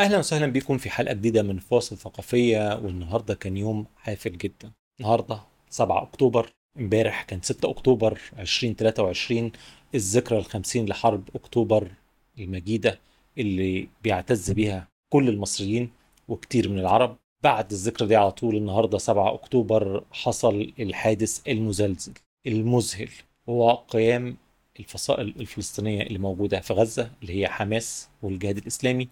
[0.00, 4.72] أهلا وسهلا بكم في حلقة جديدة من فاصل ثقافية والنهاردة كان يوم حافل جدا.
[5.00, 5.40] النهارده
[5.70, 9.52] 7 أكتوبر امبارح كان 6 أكتوبر 2023
[9.94, 11.90] الذكرى الخمسين لحرب أكتوبر
[12.38, 12.98] المجيدة
[13.38, 15.90] اللي بيعتز بيها كل المصريين
[16.28, 17.16] وكتير من العرب.
[17.42, 22.12] بعد الذكرى دي على طول النهارده 7 أكتوبر حصل الحادث المزلزل
[22.46, 23.08] المذهل.
[23.48, 24.36] هو قيام
[24.80, 29.08] الفصائل الفلسطينية اللي موجودة في غزة اللي هي حماس والجهاد الإسلامي.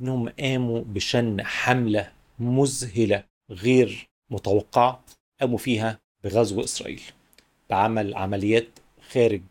[0.00, 5.04] إنهم قاموا بشن حملة مذهلة غير متوقعة
[5.40, 7.02] قاموا فيها بغزو إسرائيل
[7.70, 8.78] بعمل عمليات
[9.10, 9.42] خارج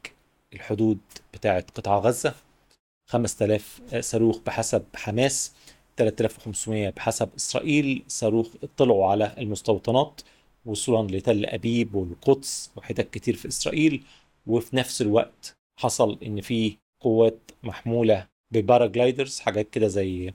[0.53, 0.98] الحدود
[1.34, 2.35] بتاعة قطاع غزة.
[3.09, 5.53] 5000 صاروخ بحسب حماس
[5.98, 8.03] 3500 بحسب إسرائيل.
[8.07, 10.21] صاروخ اطلعوا على المستوطنات
[10.65, 14.03] وصولا لتل أبيب والقدس وحتت كتير في إسرائيل.
[14.48, 20.34] وفي نفس الوقت حصل إن في قوات محمولة ب paragliders حاجات كده زي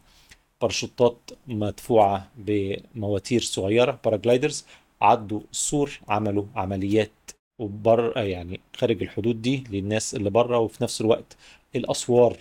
[0.60, 4.64] باراشوتات مدفوعة بمواتير صغيرة paragliders
[5.00, 7.10] عدوا السور عملوا عمليات
[7.58, 11.36] وبر يعني خارج الحدود دي للناس اللي بره وفي نفس الوقت
[11.76, 12.36] الأسوار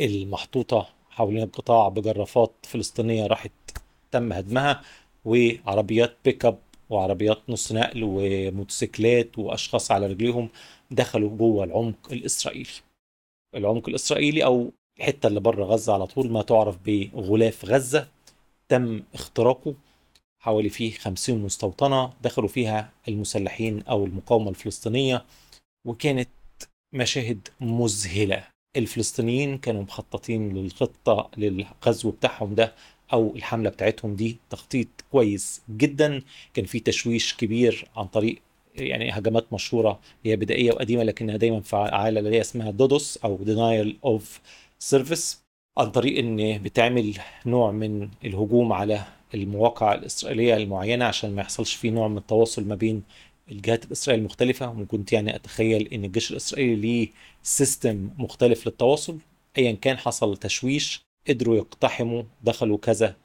[0.00, 3.52] المحطوطة حوالين القطاع بجرافات فلسطينية راحت
[4.10, 4.82] تم هدمها
[5.24, 6.58] وعربيات pick up
[6.90, 10.48] وعربيات نص نقل وموتوسيكلات وأشخاص على رجليهم
[10.90, 12.68] دخلوا جوه العمق الإسرائيلي.
[13.54, 18.08] العمق الإسرائيلي أو الحتة اللي بره غزة على طول ما تعرف بغلاف غزة
[18.68, 19.74] تم اختراقه
[20.42, 25.24] حوالي فيه 50 مستوطنة دخلوا فيها المسلحين أو المقاومة الفلسطينية
[25.86, 26.28] وكانت
[26.94, 28.44] مشاهد مذهلة.
[28.76, 32.74] الفلسطينيين كانوا مخططين للخطة للغزو بتاعهم ده
[33.12, 36.22] أو الحملة بتاعتهم دي تخطيط كويس جدا.
[36.54, 38.38] كان في تشويش كبير عن طريق
[38.74, 43.98] يعني هجمات مشهورة هي بدائية وقديمة لكنها دايما فعالة اللي هي اسمها DDoS أو denial
[44.04, 44.40] of
[44.82, 45.42] service
[45.78, 47.14] عن طريق إن بتعمل
[47.46, 52.74] نوع من الهجوم على المواقع الإسرائيلية المعينة عشان ما يحصلش فيه نوع من التواصل ما
[52.74, 53.02] بين
[53.50, 54.70] الجهات الاسرائيليه المختلفة.
[54.80, 57.08] وكنت يعني أتخيل إن الجيش الإسرائيلي ليه
[57.42, 59.18] system مختلف للتواصل.
[59.58, 63.16] ايا كان حصل تشويش قدروا يقتحموا دخلوا كذا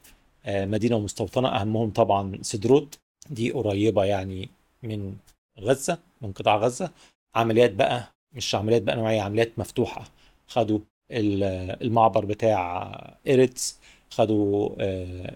[0.48, 2.98] مدينة ومستوطنه أهمهم طبعا سدروت.
[3.30, 4.48] دي قريبة يعني
[4.82, 5.16] من
[5.60, 6.90] غزة من قطاع غزة.
[7.34, 10.04] عمليات بقى مش عمليات بقى نوعية عمليات مفتوحة
[10.48, 10.78] خدوا.
[11.10, 12.92] المعبر بتاع
[13.26, 13.78] إيرتس
[14.10, 14.70] خدوا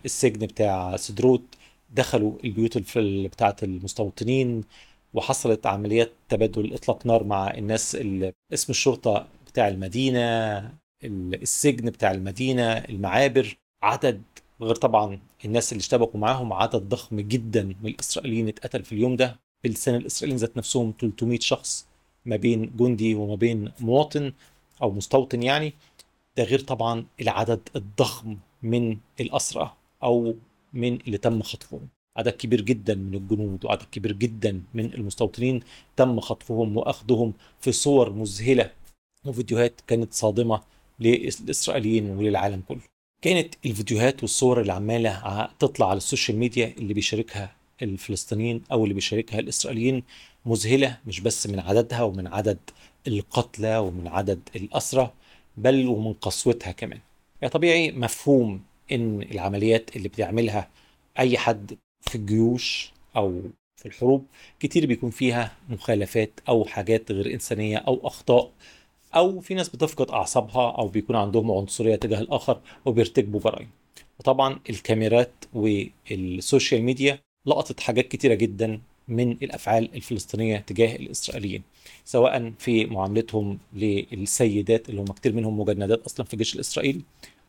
[0.04, 1.42] السجن بتاع سدروت
[1.90, 4.64] دخلوا البيوت بتاعة المستوطنين
[5.14, 10.58] وحصلت عمليات تبادل إطلاق نار مع الناس اللي اسم الشرطة بتاع المدينة
[11.04, 14.22] السجن بتاع المدينة المعابر عدد
[14.62, 19.40] غير طبعا الناس اللي اشتبكوا معاهم عدد ضخم جدا من الإسرائيليين اتقتل في اليوم ده.
[19.64, 21.86] بلسان الإسرائيليين ذات نفسهم 300 شخص
[22.24, 24.32] ما بين جندي وما بين مواطن.
[24.82, 25.72] أو مستوطن يعني
[26.36, 29.72] ده غير طبعا العدد الضخم من الاسرى
[30.02, 30.34] أو
[30.72, 35.60] من اللي تم خطفهم عدد كبير جدا من الجنود وعدد كبير جدا من المستوطنين
[35.96, 38.70] تم خطفهم وأخذهم في صور مذهلة
[39.26, 40.60] وفيديوهات كانت صادمة
[41.00, 42.80] للإسرائيليين وللعالم كله.
[43.22, 48.94] كانت الفيديوهات والصور اللي عماله تطلع على ال social media اللي بيشاركها الفلسطينيين أو اللي
[48.94, 50.02] بيشاركها الإسرائيليين
[50.46, 52.58] مذهلة مش بس من عددها ومن عدد
[53.06, 55.10] القتلى ومن عدد الأسرى
[55.56, 56.98] بل ومن قسوتها كمان.
[57.42, 60.68] يعني طبيعي مفهوم إن العمليات اللي بتعملها
[61.18, 63.42] أي حد في الجيوش أو
[63.76, 64.26] في الحروب
[64.60, 68.50] كتير بيكون فيها مخالفات أو حاجات غير إنسانية أو أخطاء
[69.16, 73.68] أو في ناس بتفقد أعصابها أو بيكون عندهم عنصرية تجاه الآخر وبيرتكبوا جرائم
[74.20, 78.80] وطبعا الكاميرات وال social media لقطت حاجات كتيرة جدا
[79.12, 81.62] من الأفعال الفلسطينية تجاه الإسرائيليين
[82.04, 87.00] سواء في معاملتهم للسيدات اللي هم كتير منهم مجندات أصلا في الجيش الإسرائيلي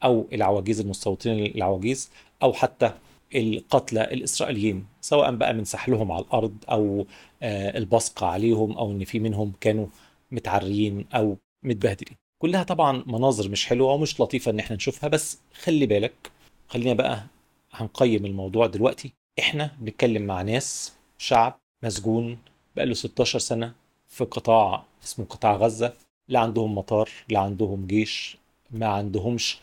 [0.04, 2.10] أو العواجيز المستوطنين العواجيز
[2.44, 2.92] أو حتى
[3.36, 7.06] القتلى الإسرائيليين سواء بقى من سحلهم على الأرض أو
[7.44, 9.88] البصق عليهم أو إن في منهم كانوا
[10.32, 12.18] متعريين أو متبهدلين.
[12.42, 16.32] كلها طبعا مناظر مش حلوة ومش لطيفة إن إحنا نشوفها بس خلي بالك
[16.68, 17.24] خلينا بقى
[17.72, 19.14] هنقيم الموضوع دلوقتي.
[19.40, 20.94] إحنا بنتكلم مع ناس
[21.24, 22.38] شعب مسجون
[22.76, 23.74] بقاله 16 سنة
[24.08, 25.94] في قطاع اسمه قطاع غزة.
[26.28, 28.38] لا عندهم مطار لا عندهم جيش
[28.72, 29.60] ما عندهمش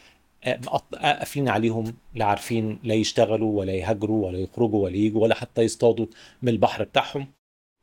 [1.02, 6.06] قافلين عليهم لا عارفين لا يشتغلوا ولا يهاجروا ولا يخرجوا ولا يجوا ولا حتى يصطادوا
[6.42, 7.26] من البحر بتاعهم.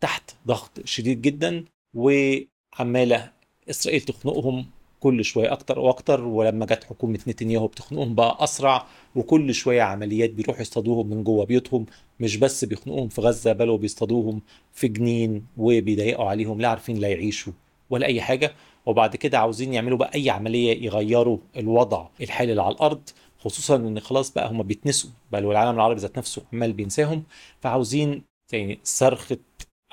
[0.01, 3.31] تحت ضغط شديد جدا وعمالة
[3.69, 4.65] إسرائيل تخنقهم
[4.99, 8.85] كل شوية أكتر وأكتر ولما جت حكومة نتنياهو بتخنقهم بقى أسرع
[9.15, 11.85] وكل شوية عمليات بيروحوا يصطادوهم من جوه بيوتهم
[12.19, 14.41] مش بس بيخنقوهم في غزة بل بيصطادوهم
[14.73, 17.53] في جنين وبيضايقوا عليهم لا عارفين لا يعيشوا
[17.89, 18.53] ولا أي حاجة.
[18.85, 23.01] وبعد كده عاوزين يعملوا بقى أي عملية يغيروا الوضع الحالي اللي على الأرض
[23.39, 27.23] خصوصا إن خلاص بقى هم بيتنسوا بل والعالم العربي ذات نفسه عمال بينساهم.
[27.61, 28.23] فعاوزين
[28.53, 29.38] يعني صرخة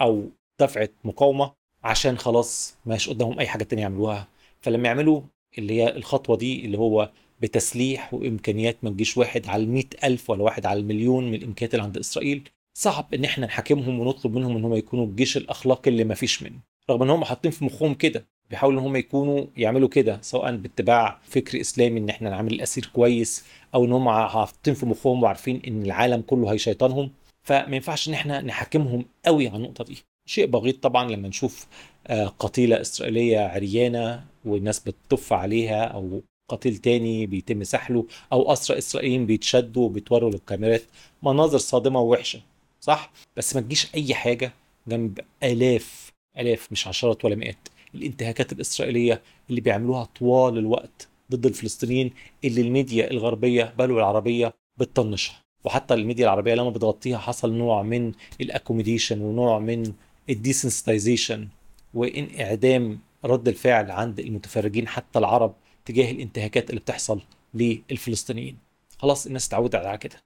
[0.01, 0.25] أو
[0.61, 1.53] دفعة مقاومة
[1.85, 4.29] عشان خلاص مش قدامهم أي حاجة تانية يعملوها.
[4.65, 5.21] فلما يعملوا
[5.59, 10.43] اللي هي الخطوة دي اللي هو بتسليح وإمكانيات ما تجيش واحد على المئة ألف ولا
[10.43, 14.65] واحد على المليون من الإمكانيات اللي عند إسرائيل صعب إن إحنا نحاكمهم ونطلب منهم إن
[14.65, 16.59] هم يكونوا الجيش الأخلاقي اللي ما فيش منه.
[16.91, 21.19] رغم إن هم حاطين في مخهم كده بيحاولوا إن هم يكونوا يعملوا كده سواء باتباع
[21.29, 23.45] فكر إسلامي إن إحنا نعمل الأسير كويس
[23.75, 27.11] أو إن هم حاطين في مخهم وعارفين إن العالم كله هيشيطانهم
[27.43, 29.97] فما ينفعش إن إحنا نحاكمهم قوي على النقطة دي.
[30.27, 31.67] شيء بغيض طبعا لما نشوف
[32.39, 39.85] قتيلة إسرائيلية عريانة والناس بتطف عليها أو قتيل تاني بيتم سحله أو اسرى اسرائيليين بيتشدوا
[39.85, 40.83] وبيتوروا للكاميرات.
[41.23, 42.41] مناظر صادمة ووحشة
[42.81, 44.53] صح؟ بس ما تجيش أي حاجة
[44.89, 52.13] جنب آلاف آلاف مش عشرات ولا مئات الانتهاكات الإسرائيلية اللي بيعملوها طوال الوقت ضد الفلسطينيين
[52.45, 55.41] اللي الميديا الغربية بل والعربية بتطنشها.
[55.65, 59.93] وحتى الميديا العربية لما بتغطيها حصل نوع من ال accommodation ونوع من
[60.31, 61.49] ال desensitization
[61.95, 65.55] وانعدام رد الفعل عند المتفرجين حتى العرب
[65.85, 67.21] تجاه الانتهاكات اللي بتحصل
[67.55, 68.59] للفلسطينيين.
[68.99, 70.17] خلاص الناس اتعودت على كده.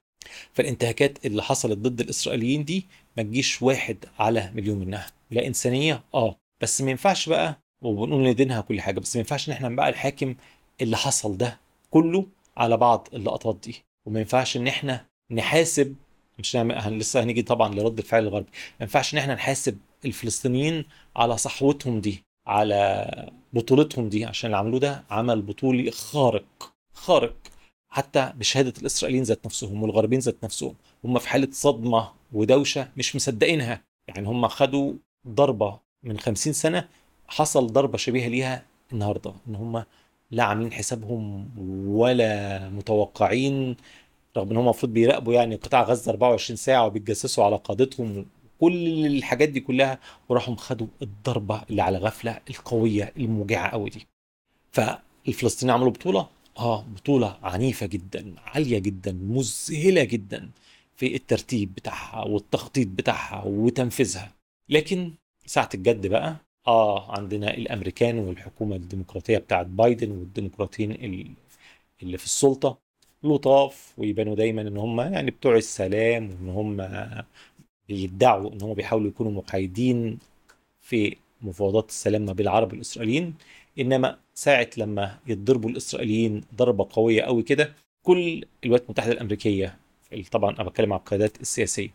[0.53, 2.85] فالانتهاكات اللي حصلت ضد الإسرائيليين دي
[3.17, 5.07] ما تجيش واحد على مليون منها.
[5.31, 6.35] لا إنسانية آه.
[6.61, 10.35] بس ما ينفعش بقى وبنقول ندينها كل حاجة بس ما ينفعش إن إحنا بقى الحاكم
[10.81, 11.59] اللي حصل ده
[11.91, 12.25] كله
[12.57, 13.83] على بعض اللقطات دي.
[14.05, 15.95] وما ينفعش إن إحنا نحاسب
[16.39, 18.49] مش نعمل لسه هنيجي طبعا لرد الفعل الغربي.
[18.51, 20.85] ما ينفعش إن إحنا نحاسب الفلسطينيين
[21.15, 22.23] على صحوتهم دي.
[22.49, 27.35] على بطولتهم دي عشان اللي عملوه ده عمل بطولي خارق خارق.
[27.91, 30.73] حتى بشهادة الإسرائيليين ذات نفسهم والغربيين ذات نفسهم
[31.05, 33.81] هم في حالة صدمة ودوشة مش مصدقينها.
[34.07, 34.93] يعني هم خدوا
[35.27, 36.87] ضربة من خمسين سنة
[37.27, 38.63] حصل ضربة شبيهة ليها
[38.93, 39.83] النهارده إن هم
[40.31, 41.49] لا عاملين حسابهم
[41.89, 43.75] ولا متوقعين
[44.37, 48.25] رغم إن هم المفروض بيراقبوا يعني قطاع غزة 24 ساعة وبيتجسسوا على قادتهم
[48.59, 54.07] كل الحاجات دي كلها وراحوا خدوا الضربة اللي على غفلة القوية الموجعة قوي دي.
[54.71, 56.27] فالفلسطينيين عملوا بطولة؟
[56.57, 60.49] آه بطولة عنيفة جدا عالية جدا مذهلة جدا
[60.95, 64.31] في الترتيب بتاعها والتخطيط بتاعها وتنفيذها.
[64.69, 65.13] لكن
[65.45, 66.35] ساعة الجد بقى
[66.67, 70.91] آه عندنا الأمريكان والحكومة الديمقراطية بتاعت بايدن والديمقراطيين
[72.03, 72.77] اللي في السلطة
[73.23, 76.81] لطاف ويبانوا دايما إن هم يعني بتوع السلام وإن هم
[77.89, 80.19] بيدعوا إن هم بيحاولوا يكونوا محايدين
[80.81, 83.33] في مفاوضات السلام ما بين العرب والإسرائيليين
[83.79, 89.77] إنما ساعة لما يتضربوا الإسرائيليين ضربة قوية قوي كده كل الولايات المتحدة الأمريكية
[90.31, 91.89] طبعا أنا بتكلم عن القيادات السياسية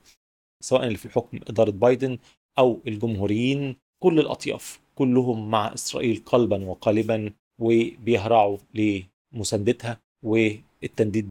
[0.60, 2.18] سواء اللي في الحكم إدارة بايدن
[2.58, 11.28] أو الجمهوريين كل الأطياف كلهم مع إسرائيل قلبا وقالبا وبيهرعوا لمساندتها والتنديد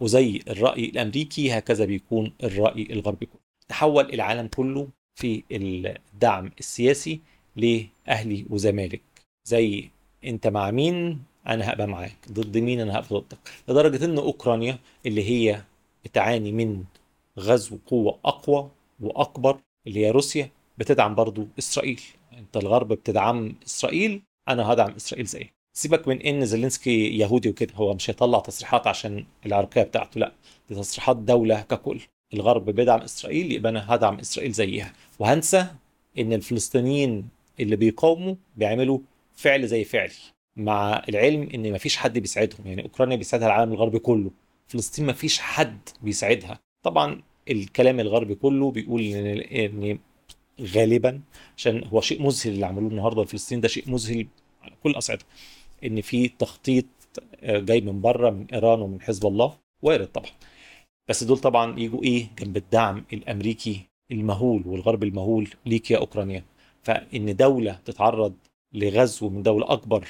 [0.00, 3.41] وزي الرأي الأمريكي هكذا بيكون الرأي الغربي كله.
[3.72, 7.20] تحول العالم كله في الدعم السياسي
[7.56, 9.02] لأهلي وزمالك.
[9.48, 9.90] زي
[10.24, 12.16] أنت مع مين أنا هبقى معاك.
[12.32, 13.38] ضد مين أنا هبقى ضدك.
[13.68, 15.62] لدرجة إن أوكرانيا اللي هي
[16.04, 16.84] بتعاني من
[17.38, 18.70] غزو قوة أقوى
[19.00, 22.00] وأكبر اللي هي روسيا بتدعم برضو إسرائيل.
[22.32, 27.94] أنت الغرب بتدعم إسرائيل أنا هدعم إسرائيل زي سيبك من إن زيلينسكي يهودي وكده هو
[27.94, 30.32] مش هيطلع تصريحات عشان العرقية بتاعته لأ
[30.68, 32.00] دي تصريحات دولة ككل.
[32.34, 34.92] الغرب بيدعم إسرائيل يبقى أنا هدعم إسرائيل زيها.
[35.18, 35.66] وهنسى
[36.18, 37.28] إن الفلسطينيين
[37.60, 38.98] اللي بيقاوموا بيعملوا
[39.36, 40.12] فعل زي فعلي
[40.56, 42.66] مع العلم إن مفيش حد بيساعدهم.
[42.66, 44.30] يعني أوكرانيا بيساعدها العالم الغربي كله.
[44.68, 46.60] فلسطين مفيش حد بيساعدها.
[46.82, 49.98] طبعا الكلام الغربي كله بيقول إن
[50.60, 51.20] غالبا
[51.56, 53.24] عشان هو شيء مذهل اللي عملوه النهارده.
[53.24, 54.26] فلسطين ده شيء مذهل
[54.62, 55.24] على كل أصعدة.
[55.84, 56.84] إن في تخطيط
[57.42, 59.56] جاي من بره من إيران ومن حزب الله.
[59.82, 60.30] وارد طبعا.
[61.08, 63.80] بس دول طبعا يجوا إيه جنب الدعم الأمريكي
[64.12, 66.44] المهول والغرب المهول ليك يا اوكرانيا
[66.82, 68.34] فإن دولة تتعرض
[68.72, 70.08] لغزو من دولة أكبر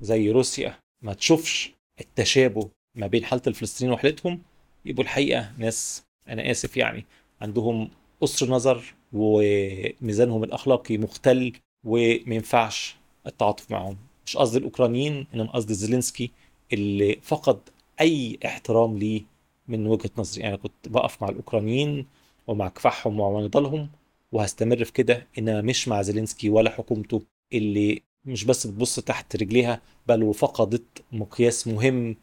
[0.00, 4.42] زي روسيا ما تشوفش التشابه ما بين حالة الفلسطينيين وحالتهم
[4.84, 7.04] يبقوا الحقيقة ناس أنا آسف يعني
[7.40, 11.52] عندهم قصر نظر وميزانهم الأخلاقي مختل
[11.84, 13.96] وما ينفعش التعاطف معهم.
[14.26, 16.30] مش قصدي الأوكرانيين إنما قصدي زيلينسكي
[16.72, 17.58] اللي فقد
[18.00, 19.22] أي احترام ليه
[19.68, 20.44] من وجهة نظري.
[20.48, 22.06] أنا كنت بقف مع الأوكرانيين
[22.46, 23.88] ومع كفاحهم ومع نضالهم
[24.32, 25.26] وهستمر في كده.
[25.38, 31.68] انما مش مع زيلينسكي ولا حكومته اللي مش بس بتبص تحت رجليها بل وفقدت مقياس
[31.68, 32.16] مهم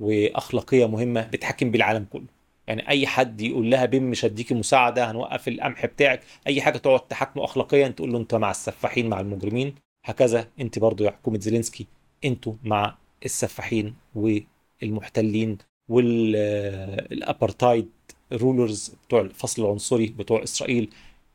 [0.00, 2.26] وأخلاقية مهمة بتحكم بالعالم كله.
[2.66, 6.22] يعني أي حد يقول لها بيم مش هديكي مساعدة هنوقف القمح بتاعك.
[6.46, 9.74] أي حاجة تقعد تحاكمه اخلاقيا تقول له أنت مع السفاحين مع المجرمين.
[10.04, 11.86] هكذا أنت برضو يا حكومة زيلينسكي.
[12.24, 15.58] أنتوا مع السفاحين والمحتلين.
[15.88, 17.88] وال apartheid
[18.32, 20.90] rulers بتوع الفصل العنصري بتوع إسرائيل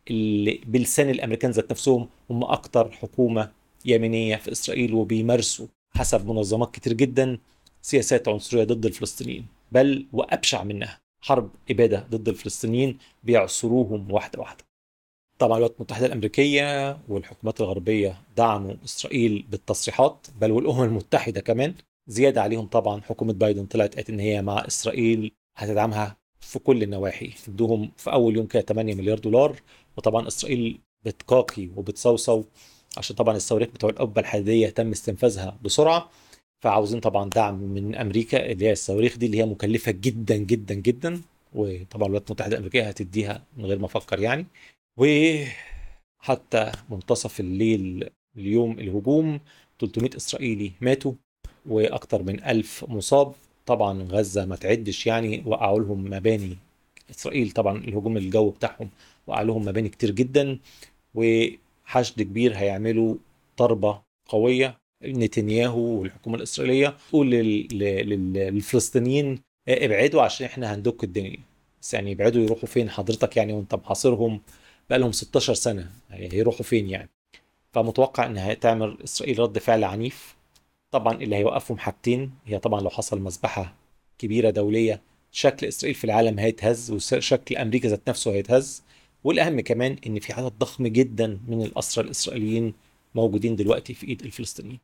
[0.10, 3.52] اللي بلسان الأمريكان ذات نفسهم هم أكتر حكومة
[3.86, 7.38] يمينية في إسرائيل وبيمارسوا حسب منظمات كتير جدا
[7.82, 14.64] سياسات عنصرية ضد الفلسطينيين بل وأبشع منها حرب إبادة ضد الفلسطينيين بيعصروهم واحدة واحدة.
[15.40, 21.74] طبعا الولايات المتحدة الأمريكية والحكومات الغربية دعموا إسرائيل بالتصريحات بل والأمم المتحدة كمان
[22.12, 23.02] زيادة عليهم طبعا.
[23.02, 27.32] حكومة بايدن طلعت قالت إن هي مع إسرائيل هتدعمها في كل النواحي.
[27.48, 29.56] ادوهم في أول يوم كده 8 مليار دولار.
[29.98, 32.44] وطبعا إسرائيل بتقاقي وبتصوصو
[32.98, 36.10] عشان طبعا الصواريخ بتوع القبه الحديدية تم استنفاذها بسرعة.
[36.64, 41.22] فعاوزين طبعا دعم من أمريكا اللي هي الصواريخ دي اللي هي مكلفة جدا جدا جدا.
[41.54, 44.46] وطبعا الولايات المتحدة الأمريكية هتديها من غير ما أفكر يعني.
[44.98, 49.40] وحتى منتصف الليل اليوم الهجوم
[49.80, 51.14] 300 إسرائيلي ماتوا.
[51.70, 53.34] وأكثر من 1000 مصاب.
[53.66, 56.58] طبعا غزة ما تعدش يعني وقعوا لهم مباني.
[57.12, 58.90] إسرائيل طبعا الهجوم الجو بتاعهم
[59.28, 60.60] وقع لهم مباني كتير جدا
[61.16, 63.16] وحشد كبير هيعملوا
[63.60, 64.78] ضربة قوية.
[65.04, 71.38] نتنياهو والحكومة الإسرائيلية تقول للفلسطينيين ابعدوا عشان إحنا هندك الدنيا.
[71.82, 74.42] بس يعني يبعدوا يروحوا فين؟ حضرتك يعني وأنت محاصرهم
[74.90, 77.10] بقالهم 16 سنة هيروحوا فين يعني؟
[77.74, 80.36] فمتوقع إن هتعمل إسرائيل رد فعل عنيف.
[80.92, 82.32] طبعا اللي هيوقفهم حاجتين.
[82.46, 83.76] هي طبعا لو حصل مذبحة
[84.18, 88.84] كبيرة دولية شكل إسرائيل في العالم هيتهز وشكل أمريكا ذات نفسه هيتهز.
[89.24, 92.74] والأهم كمان إن في عدد ضخم جدا من الأسرى الإسرائيليين
[93.16, 94.80] موجودين دلوقتي في إيد الفلسطينيين.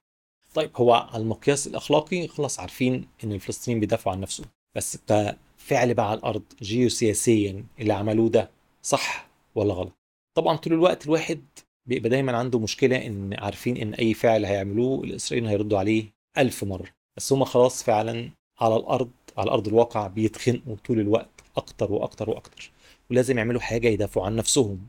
[0.53, 4.47] طيب هو على المقياس الأخلاقي خلاص عارفين إن الفلسطينيين بيدافعوا عن نفسهم.
[4.75, 8.49] بس كفعل بقى على الأرض جيوسياسيا اللي عملوه ده
[8.83, 9.93] صح ولا غلط؟
[10.37, 11.41] طبعا طول الوقت الواحد
[11.87, 16.05] بيبقى دايما عنده مشكلة إن عارفين إن أي فعل هيعملوه الإسرائيليين هيردوا عليه
[16.37, 16.87] ألف مرة.
[17.17, 18.29] بس هم خلاص فعلا
[18.59, 22.71] على الأرض على أرض الواقع بيتخنقوا طول الوقت أكتر وأكتر وأكتر.
[23.11, 24.79] ولازم يعملوا حاجة يدافعوا عن نفسهم.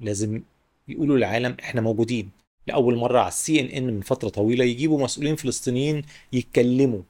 [0.00, 0.42] لازم
[0.88, 2.30] يقولوا للعالم إحنا موجودين.
[2.66, 7.02] لأول مرة على السي إن إن من فترة طويلة يجيبوا مسؤولين فلسطينيين يتكلموا.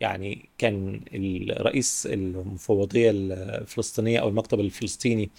[0.00, 5.30] يعني كان الرئيس المفوضية الفلسطينية أو المكتب الفلسطيني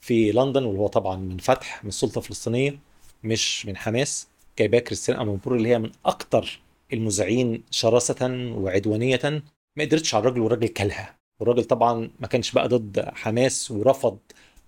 [0.00, 2.78] في لندن واللي هو طبعا من فتح من السلطه الفلسطينيه
[3.24, 4.28] مش من حماس.
[4.58, 6.60] جايباه كريستيان امامبور اللي هي من أكتر
[6.92, 8.16] المذيعين شراسة
[8.56, 9.42] وعدوانية.
[9.76, 11.16] ما قدرتش على الراجل والراجل كلها.
[11.40, 14.18] والراجل طبعا ما كانش بقى ضد حماس ورفض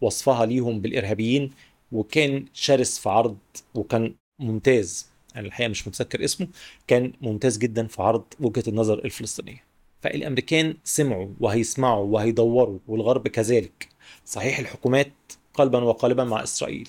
[0.01, 1.51] وصفها ليهم بالإرهابيين
[1.93, 3.37] وكان شرس في عرض
[3.75, 5.11] وكان ممتاز.
[5.37, 6.49] أنا الحقيقة مش متذكر اسمه.
[6.87, 9.65] كان ممتاز جدا في عرض وجهة النظر الفلسطينية.
[10.03, 13.89] فالأمريكان سمعوا وهيسمعوا وهيدوروا والغرب كذلك.
[14.25, 15.13] صحيح الحكومات
[15.55, 16.89] قلبا وقالبا مع إسرائيل.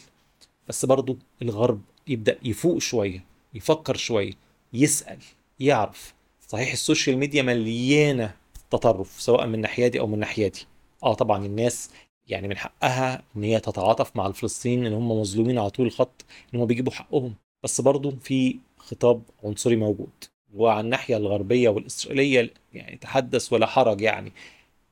[0.72, 3.24] بس برضو الغرب يبدأ يفوق شوية
[3.54, 4.34] يفكر شوية
[4.74, 5.18] يسأل
[5.60, 6.13] يعرف.
[6.48, 8.36] صحيح السوشيال ميديا مليانة
[8.70, 10.60] تطرف سواء من ناحيه دي أو من ناحيه دي.
[11.04, 11.90] آه طبعا الناس
[12.28, 16.60] يعني من حقها إن هي تتعاطف مع الفلسطينيين إن هم مظلومين على طول الخط إن
[16.60, 17.36] هم بيجيبوا حقهم.
[17.63, 20.10] بس برضو في خطاب عنصري موجود.
[20.54, 24.32] وعلى الناحية الغربية والإسرائيلية يعني تحدث ولا حرج يعني.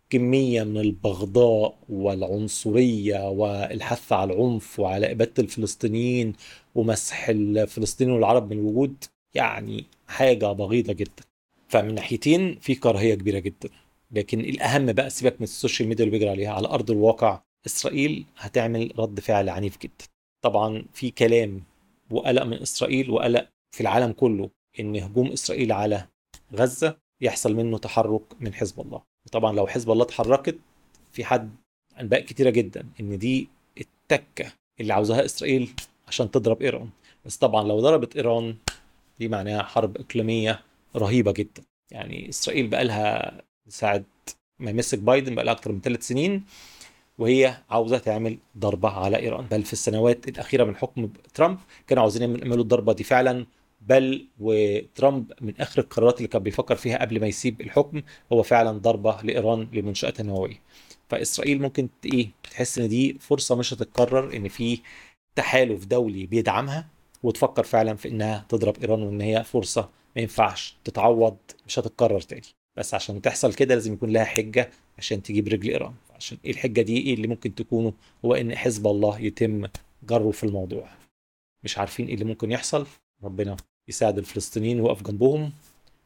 [0.10, 6.34] كمية من البغضاء والعنصرية والحث على العنف وعلى إبادة الفلسطينيين
[6.75, 11.24] ومسح الفلسطينيين والعرب من الوجود يعني حاجة بغيضة جدا.
[11.68, 13.70] فمن ناحيتين في كراهية كبيرة جدا.
[14.12, 16.51] لكن الأهم بقى سيبك من ال social media اللي بيجري عليها.
[16.54, 20.06] على أرض الواقع إسرائيل هتعمل رد فعل عنيف جدا.
[20.42, 21.63] طبعا في كلام
[22.12, 24.50] وقلق من إسرائيل وقلق في العالم كله
[24.80, 26.08] إن هجوم إسرائيل على
[26.54, 29.09] غزة يحصل منه تحرك من حزب الله.
[29.32, 30.58] طبعا لو حزب الله اتحركت
[31.12, 31.56] في حد
[32.00, 35.72] أنباء كتيرة جدا إن دي التكة اللي عاوزاها إسرائيل
[36.08, 36.90] عشان تضرب إيران.
[37.26, 38.56] بس طبعا لو ضربت إيران
[39.20, 40.62] دي معناها حرب إقليمية
[40.96, 41.64] رهيبة جدا.
[41.92, 44.04] يعني إسرائيل بقى لها ساعة
[44.60, 46.44] ما مسك بايدن بقى لها أكتر من ثلاث سنين
[47.18, 49.46] وهي عاوزة تعمل ضربة على إيران.
[49.52, 51.58] بل في السنوات الأخيرة من حكم ترامب
[51.88, 53.46] كانوا عاوزين يعملوا الضربة دي فعلا.
[53.82, 58.02] بل وترامب من آخر القرارات اللي كان بيفكر فيها قبل ما يسيب الحكم
[58.34, 60.62] هو فعلا ضربة لإيران لمنشاتها النوويه
[61.10, 64.80] فإسرائيل ممكن إيه تحس إن دي فرصة مش هتتكرر إن في
[65.36, 66.88] تحالف دولي بيدعمها
[67.24, 72.42] وتفكر فعلا في إنها تضرب إيران وإن هي فرصة ما ينفعش تتعوض مش هتتكرر تاني.
[72.78, 75.94] بس عشان تحصل كده لازم يكون لها حجة عشان تجيب رجل إيران.
[76.16, 77.94] عشان إيه الحجة دي؟ إيه اللي ممكن تكونه؟
[78.26, 79.68] هو إن حزب الله يتم
[80.04, 80.90] جره في الموضوع.
[81.64, 82.88] مش عارفين إيه اللي ممكن يحصل.
[83.24, 83.58] ربنا
[83.88, 85.52] يساعد الفلسطينيين ويقف جنبهم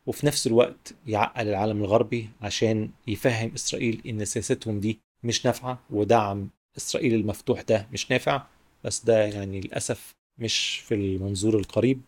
[0.06, 6.50] وفي نفس الوقت يعقل العالم الغربي عشان يفهم إسرائيل إن سياستهم دي مش نافعة ودعم
[6.78, 8.44] إسرائيل المفتوح ده مش نافع
[8.84, 12.02] بس ده يعني للأسف مش في المنظور القريب.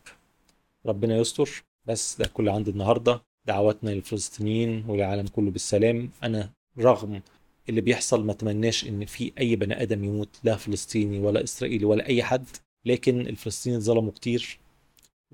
[0.85, 3.21] ربنا يستر بس ده كل عندي النهارده.
[3.47, 6.09] دعواتنا للفلسطينيين وللعالم كله بالسلام.
[6.23, 7.21] أنا رغم
[7.69, 12.07] اللي بيحصل ما تمناش إن في أي بني آدم يموت لا فلسطيني ولا إسرائيلي ولا
[12.07, 12.45] أي حد
[12.85, 14.59] لكن الفلسطينيين ظلموا كتير.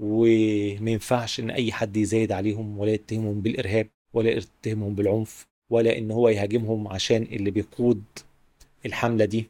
[0.02, 6.12] وما ينفعش إن أي حد يزايد عليهم ولا يتهمهم بالإرهاب ولا يتهمهم بالعنف ولا إن
[6.12, 8.04] هو يهاجمهم عشان اللي بيقود
[8.86, 9.50] الحملة دي.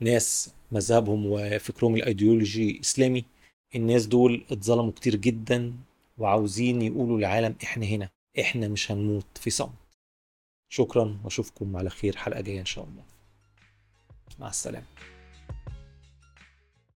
[0.00, 3.24] ناس مذهبهم وفكرهم الإيديولوجي إسلامي
[3.74, 5.72] الناس دول اتظلموا كتير جدا
[6.18, 8.08] وعاوزين يقولوا للعالم إحنا هنا
[8.40, 9.70] إحنا مش هنموت في صمت.
[10.68, 13.02] شكرا وأشوفكم على خير حلقة جاية إن شاء الله.
[14.38, 14.86] مع السلامة.